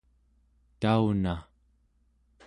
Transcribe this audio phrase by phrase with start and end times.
[0.81, 1.35] tauna